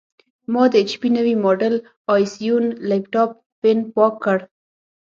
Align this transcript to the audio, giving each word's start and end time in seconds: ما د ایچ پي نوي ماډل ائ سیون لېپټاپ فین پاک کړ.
ما 0.51 0.63
د 0.71 0.73
ایچ 0.79 0.91
پي 1.01 1.09
نوي 1.17 1.35
ماډل 1.43 1.75
ائ 2.13 2.23
سیون 2.33 2.65
لېپټاپ 2.89 3.29
فین 3.59 3.79
پاک 3.95 4.13
کړ. 4.23 4.37